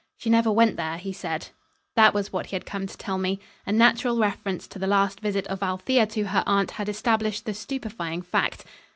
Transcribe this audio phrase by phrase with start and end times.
[0.17, 1.49] "She never went there," he said.
[1.95, 3.39] That was what he had come to tell me.
[3.67, 7.53] A natural reference to the last visit of Althea to her aunt had established the
[7.53, 8.65] stupefying fact.